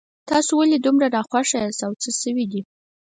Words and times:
تاسو 0.29 0.51
ولې 0.57 0.77
دومره 0.79 1.07
ناخوښه 1.15 1.57
یاست 1.63 1.81
او 1.85 1.93
څه 2.01 2.09
شوي 2.21 2.45
دي 2.51 2.61